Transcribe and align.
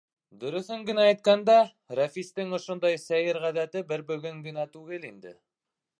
Дөрөҫөн 0.43 0.85
генә 0.87 1.03
әйткәндә, 1.09 1.57
Рәфистең 1.99 2.57
ошондай 2.59 2.99
сәйер 3.05 3.41
ғәҙәте 3.47 3.87
бер 3.93 4.09
бөгөн 4.11 4.41
генә 4.49 4.67
түгел 4.79 5.11
инде. 5.15 5.37